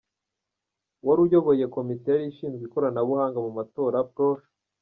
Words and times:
Uwari 1.01 1.19
uyoboye 1.25 1.63
komite 1.75 2.05
yari 2.11 2.25
ishinzwe 2.31 2.63
ikoranabuhanga 2.65 3.37
mu 3.45 3.51
matora, 3.57 3.97
Prof. 4.13 4.39